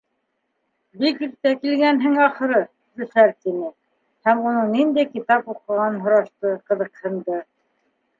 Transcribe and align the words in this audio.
—Бик 1.01 1.19
иртә 1.25 1.49
килгәнһең, 1.65 2.15
ахыры, 2.27 2.61
Зөфәр,— 3.01 3.33
тине 3.43 3.69
һәм 4.29 4.41
уның 4.53 4.73
ниндәй 4.77 5.11
китап 5.11 5.53
уҡығанын 5.55 6.01
һорашты, 6.07 6.55
ҡыҙыҡһынды. 6.71 7.39